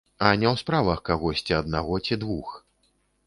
А 0.19 0.29
не 0.43 0.45
ў 0.53 0.61
справах 0.61 1.03
кагосьці 1.09 1.57
аднаго 1.61 1.99
ці 2.05 2.19
двух. 2.23 2.57